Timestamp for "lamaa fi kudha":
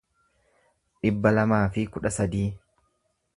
1.35-2.13